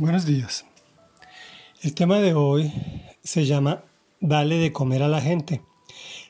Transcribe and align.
Buenos 0.00 0.26
días. 0.26 0.64
El 1.82 1.92
tema 1.92 2.20
de 2.20 2.32
hoy 2.32 2.72
se 3.24 3.46
llama 3.46 3.82
Dale 4.20 4.54
de 4.54 4.72
comer 4.72 5.02
a 5.02 5.08
la 5.08 5.20
gente 5.20 5.60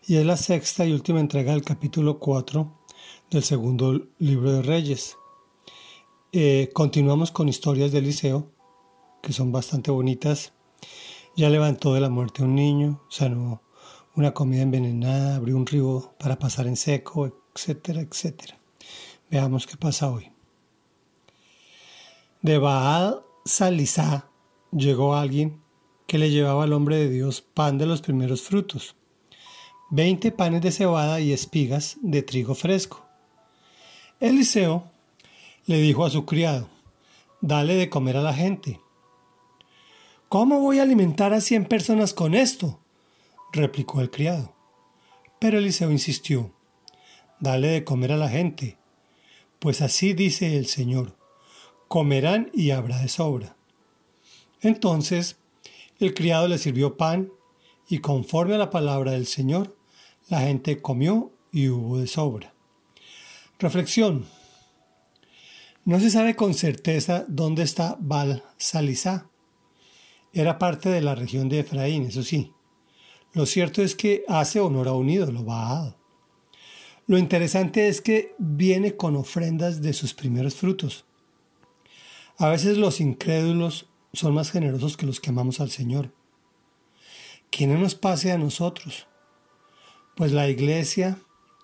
y 0.07 0.17
es 0.17 0.25
la 0.25 0.39
sexta 0.39 0.87
y 0.87 0.93
última 0.95 1.21
entrega 1.21 1.53
del 1.53 1.61
capítulo 1.61 2.19
4 2.19 2.73
del 3.31 3.43
segundo 3.43 4.09
libro 4.19 4.53
de 4.53 4.63
Reyes. 4.63 5.19
Eh, 6.33 6.71
continuamos 6.73 7.31
con 7.31 7.51
historias 7.51 7.93
de 7.93 7.99
Eliseo 7.99 8.51
que 9.23 9.35
son 9.35 9.53
bastante 9.53 9.91
bonitas. 9.91 10.55
Ya 11.37 11.51
levantó 11.51 11.93
de 11.93 12.01
la 12.01 12.09
muerte 12.09 12.41
a 12.41 12.47
un 12.47 12.55
niño, 12.55 13.03
sanó 13.11 13.61
una 14.17 14.33
comida 14.33 14.63
envenenada, 14.63 15.37
abrió 15.37 15.59
un 15.59 15.67
río 15.67 16.15
para 16.19 16.39
pasar 16.39 16.67
en 16.69 16.77
seco, 16.77 17.31
etcétera, 17.55 18.01
etcétera. 18.01 18.59
Veamos 19.31 19.67
qué 19.67 19.77
pasa 19.77 20.11
hoy. 20.11 20.33
De 22.41 22.57
Baal 22.57 23.28
Salizá 23.49 24.29
llegó 24.73 25.15
alguien 25.15 25.63
que 26.07 26.19
le 26.19 26.29
llevaba 26.29 26.65
al 26.65 26.75
hombre 26.75 26.97
de 26.97 27.09
Dios 27.09 27.41
pan 27.41 27.79
de 27.79 27.87
los 27.87 28.03
primeros 28.03 28.43
frutos, 28.43 28.95
veinte 29.89 30.31
panes 30.31 30.61
de 30.61 30.71
cebada 30.71 31.19
y 31.21 31.33
espigas 31.33 31.97
de 32.03 32.21
trigo 32.21 32.55
fresco. 32.55 33.07
Eliseo 34.21 34.85
le 35.65 35.81
dijo 35.81 36.05
a 36.05 36.11
su 36.11 36.27
criado, 36.27 36.69
dale 37.41 37.77
de 37.77 37.89
comer 37.89 38.19
a 38.19 38.23
la 38.23 38.35
gente. 38.35 38.83
¿Cómo 40.29 40.61
voy 40.61 40.81
a 40.81 40.83
alimentar 40.83 41.33
a 41.33 41.41
cien 41.41 41.65
personas 41.65 42.13
con 42.13 42.35
esto? 42.35 42.81
replicó 43.51 44.03
el 44.03 44.11
criado. 44.11 44.55
Pero 45.39 45.57
Eliseo 45.57 45.91
insistió, 45.91 46.53
dale 47.41 47.69
de 47.69 47.85
comer 47.85 48.13
a 48.13 48.19
la 48.19 48.29
gente, 48.29 48.77
pues 49.59 49.81
así 49.81 50.13
dice 50.13 50.59
el 50.59 50.67
Señor, 50.67 51.17
comerán 51.89 52.51
y 52.53 52.71
habrá 52.71 53.01
de 53.01 53.09
sobra. 53.09 53.57
Entonces 54.61 55.37
el 55.99 56.15
criado 56.15 56.47
le 56.47 56.59
sirvió 56.59 56.97
pan, 56.97 57.33
y 57.89 57.99
conforme 57.99 58.55
a 58.55 58.59
la 58.59 58.71
palabra 58.71 59.13
del 59.13 59.27
Señor, 59.27 59.77
la 60.29 60.43
gente 60.43 60.81
comió 60.81 61.33
y 61.51 61.71
hubo 61.71 61.99
de 61.99 62.07
sobra. 62.07 62.55
Reflexión. 63.59 64.27
No 65.85 65.99
se 65.99 66.11
sabe 66.11 66.37
con 66.37 66.55
certeza 66.55 67.25
dónde 67.29 67.63
está 67.63 67.97
Baal 67.99 68.45
Salizá. 68.59 69.31
Era 70.33 70.59
parte 70.59 70.91
de 70.91 71.01
la 71.01 71.15
región 71.15 71.49
de 71.49 71.61
Efraín, 71.61 72.05
eso 72.05 72.23
sí. 72.23 72.53
Lo 73.33 73.47
cierto 73.47 73.83
es 73.83 73.97
que 73.97 74.23
hace 74.29 74.61
honor 74.61 74.87
a 74.89 74.93
un 74.93 75.09
ídolo, 75.09 75.43
Baal. 75.43 75.97
Lo 77.07 77.17
interesante 77.17 77.89
es 77.89 78.03
que 78.03 78.35
viene 78.39 78.97
con 78.97 79.17
ofrendas 79.17 79.81
de 79.81 79.95
sus 79.95 80.13
primeros 80.13 80.55
frutos. 80.55 81.07
A 82.41 82.49
veces 82.51 82.79
los 82.79 83.01
incrédulos 83.01 83.89
son 84.13 84.33
más 84.33 84.53
generosos 84.53 84.97
que 84.97 85.07
los 85.07 85.19
que 85.19 85.31
amamos 85.31 85.59
al 85.59 85.71
Señor. 85.71 86.13
Que 87.51 87.67
no 87.67 87.77
nos 87.77 87.97
pase 87.97 88.31
a 88.31 88.39
nosotros, 88.39 89.09
pues 90.15 90.31
la 90.31 90.49
iglesia 90.49 91.19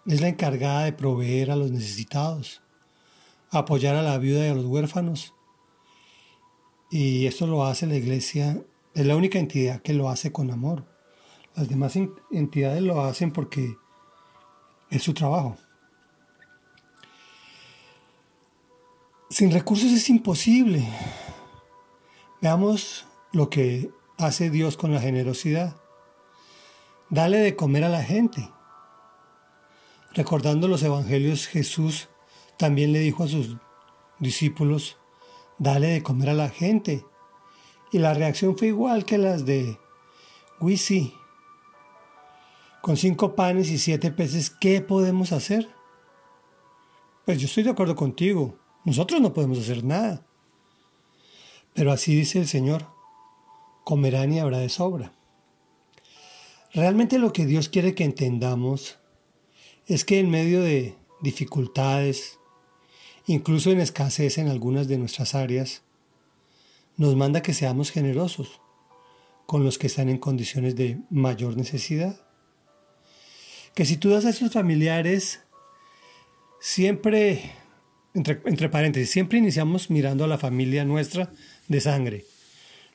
es 0.05 0.21
la 0.21 0.27
encargada 0.27 0.83
de 0.85 0.93
proveer 0.93 1.53
a 1.53 1.57
los 1.57 1.71
necesitados, 1.71 2.61
apoyar 3.51 3.95
a 3.95 4.03
la 4.03 4.19
viuda 4.19 4.47
y 4.47 4.51
a 4.51 4.55
los 4.55 4.65
huérfanos. 4.65 5.33
Y 6.91 7.27
esto 7.27 7.47
lo 7.47 7.65
hace 7.65 7.87
la 7.87 7.95
iglesia, 7.95 8.61
es 8.95 9.07
la 9.07 9.15
única 9.15 9.39
entidad 9.39 9.81
que 9.81 9.95
lo 9.95 10.11
hace 10.11 10.33
con 10.33 10.51
amor. 10.51 10.85
Las 11.55 11.69
demás 11.69 11.97
entidades 12.33 12.83
lo 12.83 13.01
hacen 13.01 13.31
porque 13.31 13.77
es 14.91 15.05
su 15.05 15.15
trabajo. 15.15 15.57
Sin 19.31 19.51
recursos 19.51 19.91
es 19.91 20.11
imposible. 20.11 20.87
Veamos 22.41 23.07
lo 23.33 23.49
que 23.49 23.91
hace 24.19 24.51
Dios 24.51 24.77
con 24.77 24.93
la 24.93 25.01
generosidad. 25.01 25.77
Dale 27.09 27.39
de 27.39 27.57
comer 27.57 27.85
a 27.85 27.89
la 27.89 28.03
gente. 28.03 28.51
Recordando 30.13 30.69
los 30.69 30.83
evangelios, 30.83 31.47
Jesús 31.47 32.09
también 32.59 32.93
le 32.93 33.01
dijo 33.01 33.25
a 33.25 33.29
sus 33.29 33.57
discípulos, 34.21 34.99
dale 35.59 35.89
de 35.89 36.03
comer 36.03 36.31
a 36.31 36.35
la 36.35 36.51
gente. 36.51 37.05
Y 37.91 37.99
la 37.99 38.15
reacción 38.15 38.57
fue 38.57 38.69
igual 38.69 39.05
que 39.05 39.19
las 39.19 39.45
de 39.47 39.79
Wisi. 40.61 41.15
Con 42.83 42.97
cinco 42.97 43.35
panes 43.35 43.71
y 43.71 43.79
siete 43.79 44.11
peces, 44.11 44.51
¿qué 44.51 44.83
podemos 44.83 45.33
hacer? 45.33 45.69
Pues 47.25 47.39
yo 47.41 47.47
estoy 47.47 47.63
de 47.63 47.71
acuerdo 47.71 47.97
contigo. 47.97 48.59
Nosotros 48.85 49.21
no 49.21 49.33
podemos 49.33 49.59
hacer 49.59 49.85
nada. 49.85 50.27
Pero 51.75 51.91
así 51.91 52.15
dice 52.15 52.39
el 52.39 52.47
Señor, 52.47 52.87
comerán 53.83 54.33
y 54.33 54.39
habrá 54.39 54.59
de 54.59 54.69
sobra. 54.69 55.13
Realmente 56.73 57.19
lo 57.19 57.33
que 57.33 57.47
Dios 57.47 57.69
quiere 57.69 57.95
que 57.95 58.05
entendamos 58.05 58.99
es 59.87 60.05
que 60.05 60.19
en 60.19 60.31
medio 60.31 60.63
de 60.63 60.97
dificultades, 61.21 62.39
incluso 63.27 63.71
en 63.71 63.81
escasez 63.81 64.39
en 64.39 64.49
algunas 64.49 64.89
de 64.89 64.99
nuestras 64.99 65.35
áreas, 65.35 65.83
nos 66.97 67.17
manda 67.17 67.43
que 67.43 67.55
seamos 67.55 67.91
generosos 67.91 68.61
con 69.47 69.65
los 69.65 69.79
que 69.79 69.89
están 69.89 70.09
en 70.09 70.19
condiciones 70.19 70.77
de 70.77 71.01
mayor 71.11 71.57
necesidad. 71.57 72.21
Que 73.75 73.85
si 73.85 73.97
tú 73.97 74.11
das 74.11 74.25
a 74.25 74.33
sus 74.33 74.53
familiares, 74.53 75.41
siempre 76.61 77.53
entre, 78.15 78.69
paréntesis, 78.69 79.11
siempre 79.11 79.39
iniciamos 79.39 79.91
mirando 79.91 80.25
a 80.25 80.29
la 80.29 80.39
familia 80.39 80.85
nuestra 80.85 81.33
de 81.67 81.81
sangre, 81.81 82.25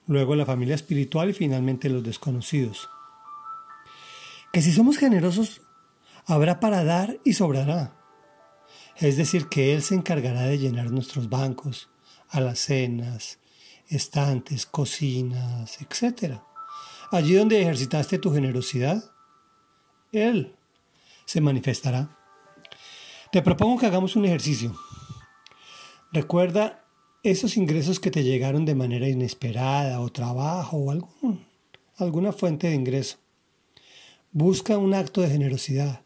luego 0.07 0.35
la 0.35 0.45
familia 0.45 0.75
espiritual 0.75 1.29
y 1.29 1.33
finalmente 1.33 1.89
los 1.89 2.03
desconocidos. 2.03 2.89
Que 4.53 4.61
si 4.61 4.71
somos 4.71 4.97
generosos, 4.97 5.61
habrá 6.25 6.59
para 6.59 6.83
dar 6.85 7.19
y 7.25 7.33
sobrará. 7.33 7.93
Es 8.95 9.17
decir, 9.17 9.47
que 9.47 9.73
Él 9.73 9.83
se 9.83 9.95
encargará 9.95 10.43
de 10.43 10.57
llenar 10.57 10.89
nuestros 10.89 11.29
bancos, 11.29 11.89
alacenas, 12.29 13.39
estantes, 13.89 14.65
cocinas, 14.65 15.79
etc. 15.81 16.39
Allí 17.11 17.33
donde 17.33 17.61
ejercitaste 17.61 18.19
tu 18.19 18.33
generosidad, 18.33 19.11
Él 20.11 20.55
se 21.25 21.41
manifestará. 21.41 22.17
Te 23.31 23.41
propongo 23.41 23.79
que 23.79 23.85
hagamos 23.85 24.15
un 24.15 24.25
ejercicio. 24.25 24.75
Recuerda 26.11 26.83
esos 27.21 27.55
ingresos 27.55 27.99
que 27.99 28.09
te 28.09 28.23
llegaron 28.23 28.65
de 28.65 28.73
manera 28.73 29.07
inesperada 29.07 30.01
o 30.01 30.11
trabajo 30.11 30.77
o 30.77 31.39
alguna 31.97 32.31
fuente 32.31 32.67
de 32.67 32.73
ingreso. 32.73 33.17
Busca 34.31 34.79
un 34.79 34.95
acto 34.95 35.21
de 35.21 35.29
generosidad, 35.29 36.01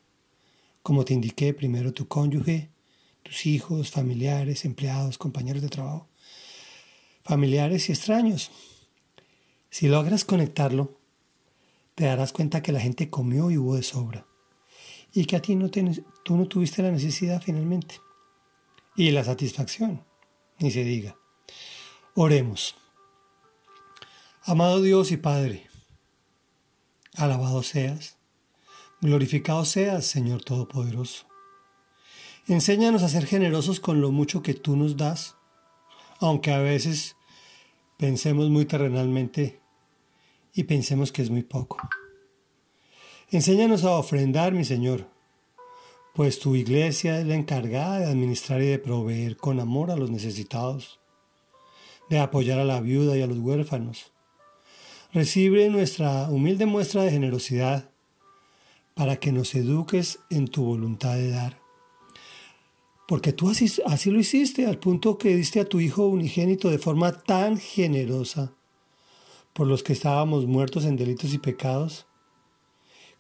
como 0.81 1.06
te 1.06 1.13
indiqué 1.13 1.53
primero 1.53 1.94
tu 1.94 2.09
cónyuge, 2.09 2.69
tus 3.24 3.46
hijos, 3.46 3.92
familiares, 3.92 4.66
empleados, 4.66 5.18
compañeros 5.18 5.62
de 5.62 5.69
trabajo, 5.69 6.09
familiares 7.24 7.88
y 7.88 7.94
extraños. 7.94 8.52
Si 9.69 9.88
logras 9.88 10.25
conectarlo, 10.25 11.00
te 11.96 12.03
darás 12.06 12.34
cuenta 12.34 12.62
que 12.62 12.74
la 12.74 12.81
gente 12.81 13.09
comió 13.09 13.52
y 13.52 13.58
hubo 13.58 13.78
de 13.78 13.84
sobra 13.84 14.25
y 15.13 15.24
que 15.25 15.38
a 15.38 15.42
ti 15.42 15.56
no 15.56 15.69
tú 15.69 16.36
no 16.36 16.46
tuviste 16.47 16.81
la 16.81 16.92
necesidad 16.92 17.42
finalmente 17.42 18.02
y 18.96 19.12
la 19.12 19.24
satisfacción, 19.24 20.06
ni 20.59 20.72
se 20.72 20.84
diga. 20.84 21.16
Oremos. 22.16 22.76
Amado 24.44 24.81
Dios 24.81 25.12
y 25.12 25.18
Padre, 25.18 25.70
alabado 27.16 27.64
seas, 27.64 28.18
glorificado 29.02 29.64
seas, 29.66 30.06
Señor 30.06 30.44
Todopoderoso. 30.44 31.26
Enséñanos 32.48 33.04
a 33.04 33.09
ser 33.09 33.26
generosos 33.26 33.80
con 33.80 34.02
lo 34.02 34.12
mucho 34.12 34.44
que 34.44 34.54
tú 34.54 34.76
nos 34.76 34.98
das, 34.98 35.38
aunque 36.19 36.51
a 36.51 36.60
veces 36.60 37.16
pensemos 37.98 38.50
muy 38.50 38.66
terrenalmente 38.66 39.62
y 40.54 40.63
pensemos 40.63 41.13
que 41.13 41.22
es 41.22 41.30
muy 41.30 41.44
poco. 41.44 41.78
Enséñanos 43.31 43.86
a 43.86 43.92
ofrendar, 43.92 44.54
mi 44.54 44.66
Señor, 44.66 45.10
pues 46.13 46.39
tu 46.39 46.56
iglesia 46.56 47.19
es 47.19 47.25
la 47.25 47.36
encargada 47.36 48.00
de 48.00 48.06
administrar 48.06 48.62
y 48.62 48.68
de 48.68 48.77
proveer 48.77 49.36
con 49.36 49.60
amor 49.60 49.89
a 49.89 49.95
los 49.95 50.12
necesitados, 50.12 51.00
de 52.10 52.19
apoyar 52.19 52.60
a 52.60 52.65
la 52.65 52.81
viuda 52.81 53.18
y 53.18 53.24
a 53.24 53.27
los 53.27 53.39
huérfanos. 53.39 54.12
Recibe 55.12 55.69
nuestra 55.69 56.30
humilde 56.30 56.68
muestra 56.68 57.04
de 57.04 57.12
generosidad 57.12 57.89
para 58.94 59.15
que 59.15 59.31
nos 59.31 59.56
eduques 59.56 60.19
en 60.30 60.48
tu 60.48 60.63
voluntad 60.63 61.15
de 61.15 61.31
dar. 61.31 61.60
Porque 63.07 63.33
tú 63.33 63.50
así, 63.50 63.71
así 63.86 64.12
lo 64.12 64.19
hiciste, 64.19 64.68
al 64.68 64.77
punto 64.77 65.18
que 65.18 65.36
diste 65.36 65.59
a 65.59 65.66
tu 65.66 65.80
Hijo 65.80 66.06
unigénito 66.06 66.69
de 66.69 66.77
forma 66.77 67.12
tan 67.24 67.57
generosa 67.57 68.54
por 69.54 69.68
los 69.68 69.81
que 69.81 69.94
estábamos 69.94 70.45
muertos 70.45 70.86
en 70.86 70.95
delitos 70.95 71.33
y 71.33 71.39
pecados 71.39 72.06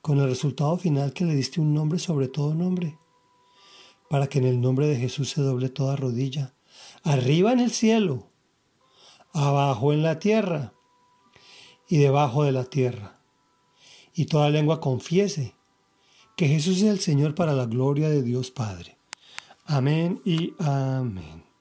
con 0.03 0.19
el 0.19 0.27
resultado 0.27 0.77
final 0.77 1.13
que 1.13 1.23
le 1.23 1.33
diste 1.33 1.61
un 1.61 1.73
nombre 1.73 1.97
sobre 1.97 2.27
todo 2.27 2.53
nombre, 2.53 2.99
para 4.09 4.27
que 4.27 4.39
en 4.39 4.43
el 4.43 4.59
nombre 4.59 4.85
de 4.85 4.97
Jesús 4.97 5.29
se 5.29 5.41
doble 5.41 5.69
toda 5.69 5.95
rodilla, 5.95 6.53
arriba 7.03 7.53
en 7.53 7.61
el 7.61 7.71
cielo, 7.71 8.27
abajo 9.31 9.93
en 9.93 10.03
la 10.03 10.19
tierra 10.19 10.73
y 11.87 11.99
debajo 11.99 12.43
de 12.43 12.51
la 12.51 12.65
tierra. 12.65 13.21
Y 14.13 14.25
toda 14.25 14.49
lengua 14.49 14.81
confiese 14.81 15.55
que 16.35 16.49
Jesús 16.49 16.79
es 16.79 16.89
el 16.89 16.99
Señor 16.99 17.33
para 17.33 17.53
la 17.53 17.65
gloria 17.65 18.09
de 18.09 18.23
Dios 18.23 18.51
Padre. 18.51 18.97
Amén 19.65 20.21
y 20.25 20.53
amén. 20.59 21.52